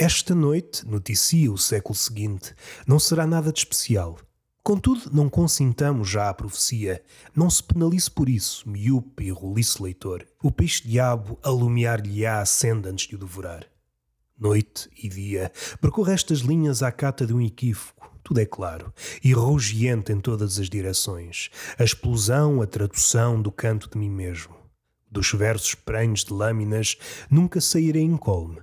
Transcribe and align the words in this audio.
Esta 0.00 0.32
noite, 0.32 0.86
noticia 0.86 1.50
o 1.50 1.58
século 1.58 1.92
seguinte, 1.92 2.54
não 2.86 3.00
será 3.00 3.26
nada 3.26 3.52
de 3.52 3.58
especial. 3.58 4.16
Contudo, 4.62 5.10
não 5.12 5.28
consintamos 5.28 6.08
já 6.08 6.28
a 6.28 6.34
profecia, 6.34 7.02
não 7.34 7.50
se 7.50 7.60
penalize 7.60 8.08
por 8.08 8.28
isso, 8.28 8.68
miúpe 8.70 9.24
e 9.24 9.30
roliço 9.30 9.82
leitor. 9.82 10.24
O 10.40 10.52
peixe-diabo 10.52 11.36
alumiar-lhe-á 11.42 12.40
a 12.40 12.46
senda 12.46 12.90
antes 12.90 13.08
de 13.08 13.16
o 13.16 13.18
devorar. 13.18 13.66
Noite 14.38 14.88
e 15.02 15.08
dia, 15.08 15.50
percorre 15.80 16.14
estas 16.14 16.38
linhas 16.42 16.80
à 16.80 16.92
cata 16.92 17.26
de 17.26 17.34
um 17.34 17.40
equívoco, 17.40 18.08
tudo 18.22 18.38
é 18.38 18.46
claro, 18.46 18.94
e 19.24 19.32
rugiente 19.32 20.12
em 20.12 20.20
todas 20.20 20.60
as 20.60 20.68
direções. 20.70 21.50
A 21.76 21.82
explosão, 21.82 22.62
a 22.62 22.68
tradução 22.68 23.42
do 23.42 23.50
canto 23.50 23.90
de 23.90 23.98
mim 23.98 24.10
mesmo. 24.10 24.54
Dos 25.10 25.32
versos 25.32 25.74
prenhos 25.74 26.22
de 26.24 26.32
lâminas, 26.32 26.96
nunca 27.28 27.60
sairei 27.60 28.04
incólume. 28.04 28.60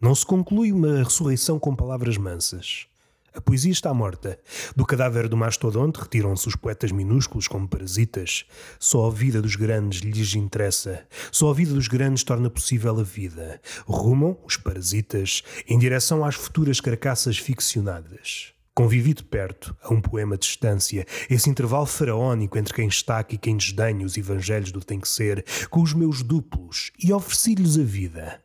Não 0.00 0.14
se 0.14 0.24
conclui 0.24 0.72
uma 0.72 1.02
ressurreição 1.02 1.58
com 1.58 1.76
palavras 1.76 2.16
mansas. 2.16 2.86
A 3.34 3.40
poesia 3.40 3.70
está 3.70 3.92
morta. 3.92 4.40
Do 4.74 4.86
cadáver 4.86 5.28
do 5.28 5.36
mastodonte 5.36 6.00
retiram-se 6.00 6.48
os 6.48 6.56
poetas 6.56 6.90
minúsculos 6.90 7.46
como 7.46 7.68
parasitas. 7.68 8.46
Só 8.78 9.06
a 9.06 9.10
vida 9.10 9.42
dos 9.42 9.56
grandes 9.56 10.00
lhes 10.00 10.34
interessa. 10.34 11.06
Só 11.30 11.50
a 11.50 11.54
vida 11.54 11.74
dos 11.74 11.86
grandes 11.86 12.24
torna 12.24 12.48
possível 12.48 12.98
a 12.98 13.02
vida. 13.02 13.60
Rumam, 13.84 14.38
os 14.42 14.56
parasitas, 14.56 15.42
em 15.68 15.78
direção 15.78 16.24
às 16.24 16.34
futuras 16.34 16.80
carcaças 16.80 17.36
ficcionadas. 17.36 18.54
Convivi 18.74 19.12
de 19.12 19.22
perto 19.22 19.76
a 19.82 19.92
um 19.92 20.00
poema 20.00 20.38
de 20.38 20.46
distância, 20.46 21.06
esse 21.28 21.50
intervalo 21.50 21.84
faraónico 21.84 22.56
entre 22.56 22.72
quem 22.72 22.88
estaca 22.88 23.34
e 23.34 23.38
quem 23.38 23.54
desdenha 23.54 24.06
os 24.06 24.16
evangelhos 24.16 24.72
do 24.72 24.80
tem 24.80 24.98
que 24.98 25.08
ser, 25.08 25.44
com 25.68 25.82
os 25.82 25.92
meus 25.92 26.22
duplos, 26.22 26.90
e 26.98 27.12
ofereci-lhes 27.12 27.78
a 27.78 27.82
vida. 27.82 28.40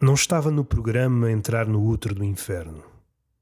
Não 0.00 0.14
estava 0.14 0.48
no 0.48 0.64
programa 0.64 1.28
entrar 1.28 1.66
no 1.66 1.84
útero 1.84 2.14
do 2.14 2.22
inferno. 2.22 2.84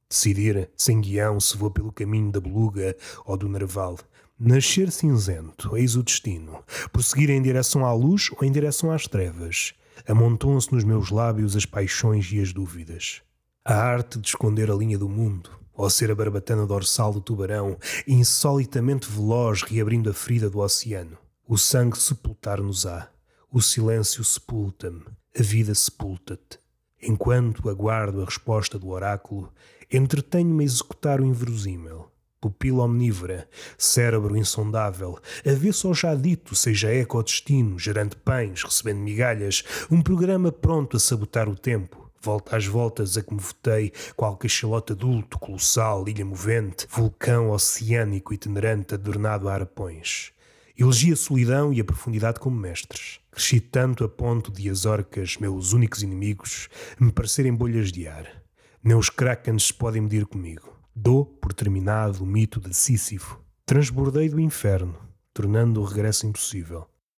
Decidir, 0.08 0.70
sem 0.74 1.02
guião, 1.02 1.38
se 1.38 1.54
vou 1.54 1.70
pelo 1.70 1.92
caminho 1.92 2.32
da 2.32 2.40
beluga 2.40 2.96
ou 3.26 3.36
do 3.36 3.46
narval. 3.46 3.98
Nascer 4.40 4.90
cinzento, 4.90 5.76
eis 5.76 5.96
o 5.96 6.02
destino. 6.02 6.64
Prosseguir 6.90 7.28
em 7.28 7.42
direção 7.42 7.84
à 7.84 7.92
luz 7.92 8.30
ou 8.34 8.42
em 8.42 8.50
direção 8.50 8.90
às 8.90 9.06
trevas. 9.06 9.74
Amontam-se 10.08 10.72
nos 10.72 10.82
meus 10.82 11.10
lábios 11.10 11.54
as 11.54 11.66
paixões 11.66 12.32
e 12.32 12.40
as 12.40 12.54
dúvidas. 12.54 13.20
A 13.62 13.74
arte 13.74 14.18
de 14.18 14.28
esconder 14.28 14.70
a 14.70 14.74
linha 14.74 14.96
do 14.96 15.10
mundo, 15.10 15.50
ou 15.74 15.90
ser 15.90 16.10
a 16.10 16.14
barbatana 16.14 16.64
dorsal 16.64 17.12
do 17.12 17.20
tubarão, 17.20 17.76
insolitamente 18.08 19.10
veloz 19.10 19.60
reabrindo 19.60 20.08
a 20.08 20.14
ferida 20.14 20.48
do 20.48 20.60
oceano. 20.60 21.18
O 21.46 21.58
sangue 21.58 21.98
sepultar-nos-á. 21.98 23.10
O 23.52 23.62
silêncio 23.62 24.24
sepulta-me 24.24 25.04
a 25.38 25.42
vida 25.42 25.74
sepulta-te. 25.74 26.58
Enquanto 27.00 27.68
aguardo 27.68 28.22
a 28.22 28.24
resposta 28.24 28.78
do 28.78 28.88
oráculo, 28.88 29.52
entretenho-me 29.90 30.64
a 30.64 30.66
executar 30.66 31.20
o 31.20 31.26
inverosímil. 31.26 32.10
Pupila 32.40 32.84
omnívora, 32.84 33.48
cérebro 33.78 34.36
insondável, 34.36 35.18
avesso 35.46 35.88
ao 35.88 35.94
já 35.94 36.14
dito, 36.14 36.54
seja 36.54 36.88
eco 36.88 37.18
ao 37.18 37.22
destino, 37.22 37.78
gerando 37.78 38.16
pães, 38.16 38.62
recebendo 38.62 38.98
migalhas, 38.98 39.62
um 39.90 40.00
programa 40.02 40.50
pronto 40.50 40.96
a 40.96 41.00
sabotar 41.00 41.48
o 41.48 41.56
tempo. 41.56 42.10
Volta 42.20 42.56
às 42.56 42.66
voltas 42.66 43.16
a 43.16 43.22
que 43.22 43.32
me 43.32 43.40
votei, 43.40 43.92
qual 44.16 44.36
cachalote 44.36 44.92
adulto, 44.92 45.38
colossal, 45.38 46.08
ilha 46.08 46.24
movente, 46.24 46.86
vulcão 46.90 47.50
oceânico 47.50 48.34
itinerante 48.34 48.94
adornado 48.94 49.48
a 49.48 49.54
arapões. 49.54 50.32
Elegi 50.78 51.10
a 51.10 51.16
solidão 51.16 51.72
e 51.72 51.80
a 51.80 51.84
profundidade 51.84 52.38
como 52.38 52.54
mestres. 52.54 53.18
Cresci 53.30 53.60
tanto 53.60 54.04
a 54.04 54.08
ponto 54.10 54.52
de 54.52 54.68
as 54.68 54.84
orcas, 54.84 55.38
meus 55.38 55.72
únicos 55.72 56.02
inimigos, 56.02 56.68
me 57.00 57.10
parecerem 57.10 57.54
bolhas 57.54 57.90
de 57.90 58.06
ar. 58.06 58.42
Nem 58.84 58.94
os 58.94 59.08
krakens 59.08 59.72
podem 59.72 60.02
medir 60.02 60.26
comigo. 60.26 60.70
Dou 60.94 61.24
por 61.24 61.54
terminado 61.54 62.22
o 62.22 62.26
mito 62.26 62.60
de 62.60 62.74
Sísifo. 62.74 63.40
Transbordei 63.64 64.28
do 64.28 64.38
inferno, 64.38 64.98
tornando 65.32 65.80
o 65.80 65.84
regresso 65.84 66.26
impossível. 66.26 66.86